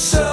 So 0.00 0.29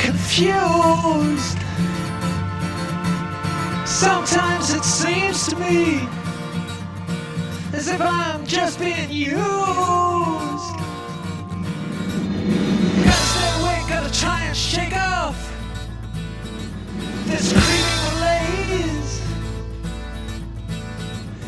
confused. 0.00 1.58
Sometimes 3.86 4.72
it 4.72 4.84
seems 4.84 5.46
to 5.48 5.56
me 5.56 6.00
as 7.72 7.88
if 7.88 8.00
I'm 8.00 8.46
just 8.46 8.78
being 8.78 9.10
used. 9.10 9.36
Gotta 13.04 13.26
stay 13.32 13.50
awake, 13.60 13.88
gotta 13.88 14.12
try 14.20 14.40
and 14.42 14.56
shake 14.56 14.96
off 14.96 15.36
this 17.26 17.52
creeping 17.52 18.00
malaise. 18.06 19.22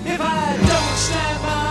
If 0.04 0.20
I 0.20 0.56
don't 0.56 0.96
stand 0.98 1.42
by. 1.42 1.61